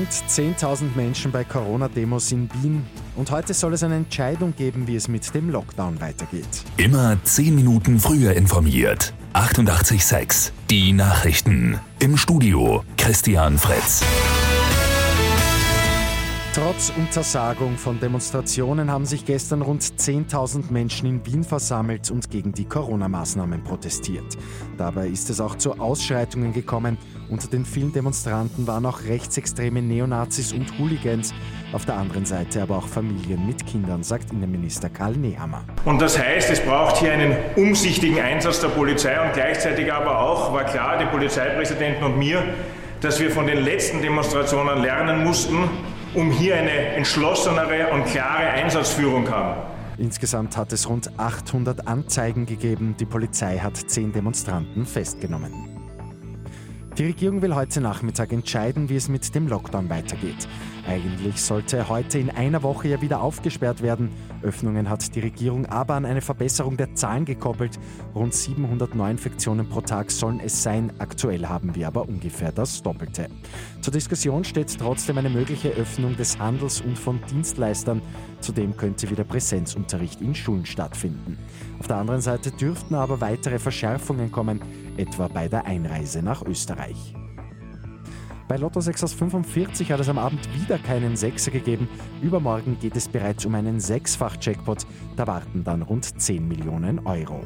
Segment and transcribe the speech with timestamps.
[0.00, 2.86] rund 10.000 Menschen bei Corona-Demos in Wien.
[3.16, 6.64] Und heute soll es eine Entscheidung geben, wie es mit dem Lockdown weitergeht.
[6.76, 9.12] Immer 10 Minuten früher informiert.
[9.34, 11.78] 88.6 Die Nachrichten.
[11.98, 14.02] Im Studio Christian Fritz.
[16.52, 22.50] Trotz Untersagung von Demonstrationen haben sich gestern rund 10.000 Menschen in Wien versammelt und gegen
[22.50, 24.36] die Corona-Maßnahmen protestiert.
[24.76, 26.98] Dabei ist es auch zu Ausschreitungen gekommen.
[27.28, 31.32] Unter den vielen Demonstranten waren auch rechtsextreme Neonazis und Hooligans.
[31.72, 35.62] Auf der anderen Seite aber auch Familien mit Kindern, sagt Innenminister Karl Nehammer.
[35.84, 40.52] Und das heißt, es braucht hier einen umsichtigen Einsatz der Polizei und gleichzeitig aber auch,
[40.52, 42.42] war klar, dem Polizeipräsidenten und mir,
[43.00, 45.70] dass wir von den letzten Demonstrationen lernen mussten,
[46.14, 49.62] um hier eine entschlossenere und klare Einsatzführung haben.
[49.98, 52.96] Insgesamt hat es rund 800 Anzeigen gegeben.
[52.98, 55.69] Die Polizei hat zehn Demonstranten festgenommen.
[57.00, 60.46] Die Regierung will heute Nachmittag entscheiden, wie es mit dem Lockdown weitergeht.
[60.86, 64.10] Eigentlich sollte heute in einer Woche ja wieder aufgesperrt werden.
[64.42, 67.78] Öffnungen hat die Regierung aber an eine Verbesserung der Zahlen gekoppelt.
[68.14, 70.92] Rund 700 Neuinfektionen pro Tag sollen es sein.
[70.98, 73.28] Aktuell haben wir aber ungefähr das Doppelte.
[73.80, 78.02] Zur Diskussion steht trotzdem eine mögliche Öffnung des Handels und von Dienstleistern.
[78.40, 81.38] Zudem könnte wieder Präsenzunterricht in Schulen stattfinden.
[81.78, 84.60] Auf der anderen Seite dürften aber weitere Verschärfungen kommen,
[84.96, 86.89] etwa bei der Einreise nach Österreich.
[88.50, 91.88] Bei Lotto 6 aus 45 hat es am Abend wieder keinen Sechser gegeben.
[92.20, 94.86] Übermorgen geht es bereits um einen Sechsfach-Jackpot.
[95.14, 97.44] Da warten dann rund 10 Millionen Euro.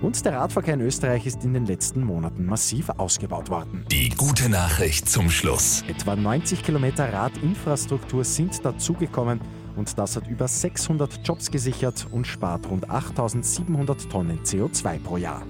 [0.00, 3.84] Und der Radverkehr in Österreich ist in den letzten Monaten massiv ausgebaut worden.
[3.90, 5.84] Die gute Nachricht zum Schluss.
[5.88, 9.40] Etwa 90 Kilometer Radinfrastruktur sind dazugekommen
[9.76, 15.42] und das hat über 600 Jobs gesichert und spart rund 8700 Tonnen CO2 pro Jahr.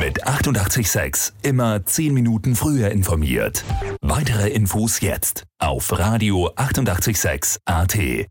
[0.00, 3.64] Mit 886 immer 10 Minuten früher informiert.
[4.00, 8.26] Weitere Infos jetzt auf Radio 886 AT.